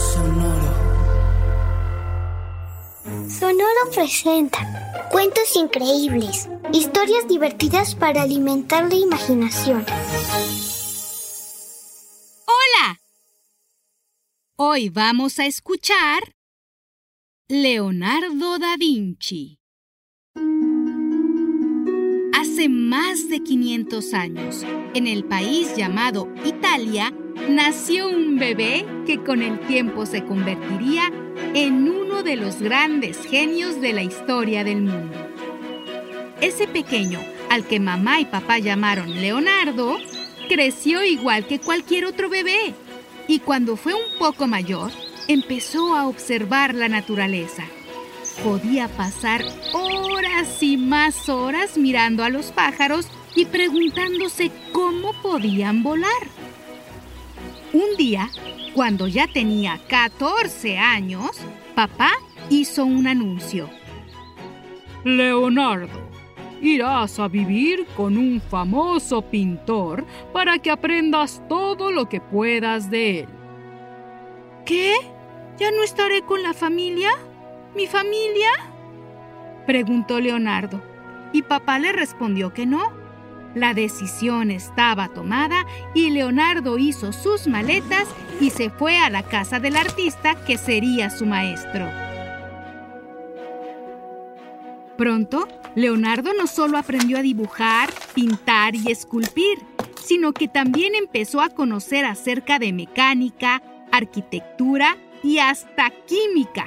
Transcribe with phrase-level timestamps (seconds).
[0.00, 0.72] Sonoro.
[3.28, 9.84] Sonoro presenta cuentos increíbles, historias divertidas para alimentar la imaginación.
[12.46, 13.00] ¡Hola!
[14.56, 16.34] Hoy vamos a escuchar
[17.48, 19.58] Leonardo da Vinci.
[22.32, 24.62] Hace más de 500 años,
[24.94, 27.12] en el país llamado Italia,
[27.48, 31.10] nació un bebé que con el tiempo se convertiría
[31.54, 35.16] en uno de los grandes genios de la historia del mundo.
[36.40, 39.98] Ese pequeño, al que mamá y papá llamaron Leonardo,
[40.48, 42.74] creció igual que cualquier otro bebé
[43.28, 44.90] y cuando fue un poco mayor,
[45.28, 47.64] empezó a observar la naturaleza.
[48.42, 56.39] Podía pasar horas y más horas mirando a los pájaros y preguntándose cómo podían volar.
[57.72, 58.28] Un día,
[58.74, 61.30] cuando ya tenía 14 años,
[61.76, 62.10] papá
[62.48, 63.70] hizo un anuncio.
[65.04, 66.00] Leonardo,
[66.60, 73.20] irás a vivir con un famoso pintor para que aprendas todo lo que puedas de
[73.20, 73.28] él.
[74.66, 74.94] ¿Qué?
[75.56, 77.10] ¿Ya no estaré con la familia?
[77.76, 78.50] ¿Mi familia?
[79.66, 80.82] Preguntó Leonardo,
[81.32, 82.99] y papá le respondió que no.
[83.54, 88.08] La decisión estaba tomada y Leonardo hizo sus maletas
[88.40, 91.88] y se fue a la casa del artista que sería su maestro.
[94.96, 99.58] Pronto, Leonardo no solo aprendió a dibujar, pintar y esculpir,
[100.00, 106.66] sino que también empezó a conocer acerca de mecánica, arquitectura y hasta química.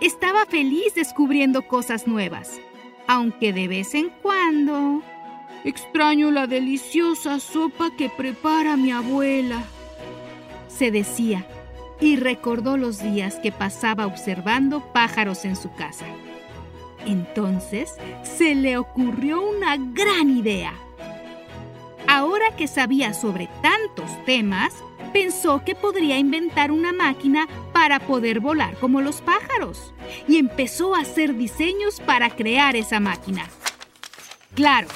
[0.00, 2.60] Estaba feliz descubriendo cosas nuevas,
[3.06, 5.02] aunque de vez en cuando...
[5.64, 9.62] Extraño la deliciosa sopa que prepara mi abuela.
[10.68, 11.46] Se decía,
[12.00, 16.04] y recordó los días que pasaba observando pájaros en su casa.
[17.06, 20.74] Entonces se le ocurrió una gran idea.
[22.08, 24.74] Ahora que sabía sobre tantos temas,
[25.12, 29.94] pensó que podría inventar una máquina para poder volar como los pájaros
[30.26, 33.48] y empezó a hacer diseños para crear esa máquina.
[34.54, 34.88] Claro,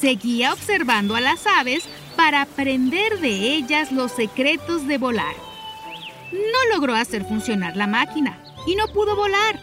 [0.00, 1.84] seguía observando a las aves
[2.16, 5.34] para aprender de ellas los secretos de volar.
[6.32, 9.58] No logró hacer funcionar la máquina y no pudo volar,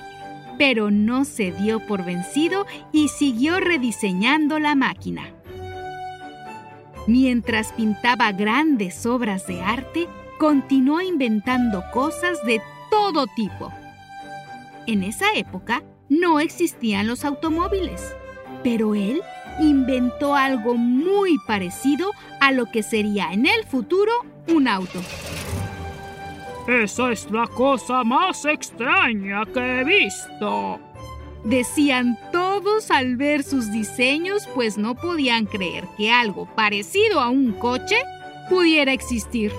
[0.57, 5.31] pero no se dio por vencido y siguió rediseñando la máquina.
[7.07, 10.07] Mientras pintaba grandes obras de arte,
[10.40, 13.72] continuó inventando cosas de todo tipo.
[14.88, 18.02] En esa época no existían los automóviles,
[18.63, 19.22] pero él
[19.59, 24.11] inventó algo muy parecido a lo que sería en el futuro
[24.47, 24.99] un auto.
[26.67, 30.79] Esa es la cosa más extraña que he visto.
[31.43, 37.53] Decían todos al ver sus diseños, pues no podían creer que algo parecido a un
[37.53, 37.97] coche
[38.49, 39.51] pudiera existir.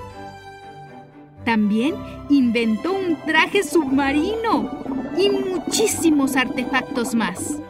[1.45, 1.95] También
[2.29, 4.69] inventó un traje submarino
[5.17, 7.61] y muchísimos artefactos más.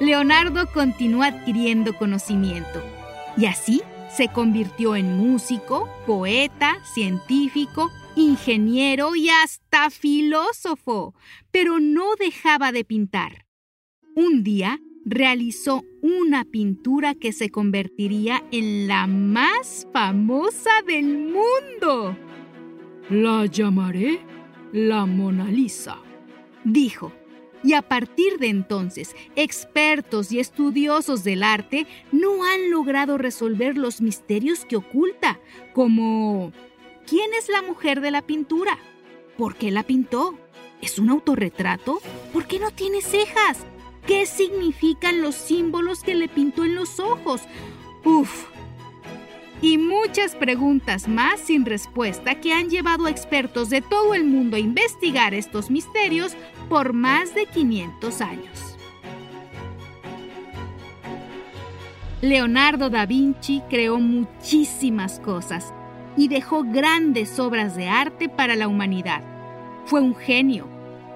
[0.00, 2.82] Leonardo continuó adquiriendo conocimiento
[3.36, 3.82] y así
[4.14, 11.14] se convirtió en músico, poeta, científico, ingeniero y hasta filósofo,
[11.50, 13.46] pero no dejaba de pintar.
[14.14, 22.16] Un día realizó una pintura que se convertiría en la más famosa del mundo.
[23.08, 24.20] La llamaré
[24.72, 25.98] la Mona Lisa,
[26.64, 27.12] dijo.
[27.62, 34.00] Y a partir de entonces, expertos y estudiosos del arte no han logrado resolver los
[34.00, 35.40] misterios que oculta,
[35.72, 36.52] como
[37.06, 38.78] ¿quién es la mujer de la pintura?
[39.36, 40.38] ¿Por qué la pintó?
[40.80, 42.00] ¿Es un autorretrato?
[42.32, 43.58] ¿Por qué no tiene cejas?
[44.06, 47.42] ¿Qué significan los símbolos que le pintó en los ojos?
[48.04, 48.46] Uf,
[49.62, 54.56] y muchas preguntas más sin respuesta que han llevado a expertos de todo el mundo
[54.56, 56.36] a investigar estos misterios
[56.68, 58.76] por más de 500 años.
[62.22, 65.72] Leonardo da Vinci creó muchísimas cosas
[66.16, 69.22] y dejó grandes obras de arte para la humanidad.
[69.84, 70.66] Fue un genio,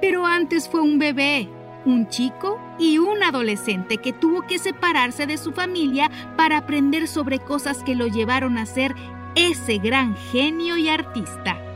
[0.01, 1.49] pero antes fue un bebé,
[1.87, 7.39] un chico y un adolescente que tuvo que separarse de su familia para aprender sobre
[7.39, 8.95] cosas que lo llevaron a ser
[9.35, 11.70] ese gran genio y artista.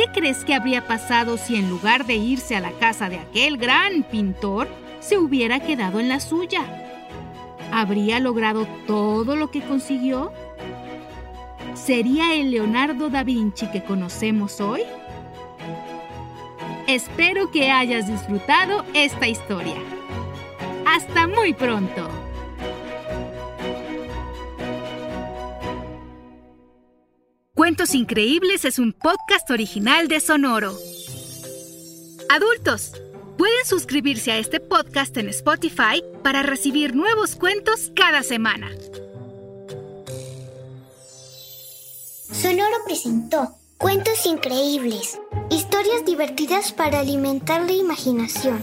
[0.00, 3.58] ¿Qué crees que habría pasado si en lugar de irse a la casa de aquel
[3.58, 4.66] gran pintor,
[4.98, 6.62] se hubiera quedado en la suya?
[7.70, 10.32] ¿Habría logrado todo lo que consiguió?
[11.74, 14.84] ¿Sería el Leonardo da Vinci que conocemos hoy?
[16.86, 19.76] Espero que hayas disfrutado esta historia.
[20.86, 22.08] Hasta muy pronto.
[27.60, 30.74] Cuentos Increíbles es un podcast original de Sonoro.
[32.30, 32.92] Adultos,
[33.36, 38.70] pueden suscribirse a este podcast en Spotify para recibir nuevos cuentos cada semana.
[42.32, 45.20] Sonoro presentó Cuentos Increíbles,
[45.50, 48.62] historias divertidas para alimentar la imaginación.